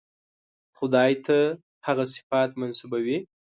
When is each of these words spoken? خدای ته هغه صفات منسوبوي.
خدای 0.77 1.13
ته 1.25 1.37
هغه 1.87 2.03
صفات 2.13 2.49
منسوبوي. 2.59 3.17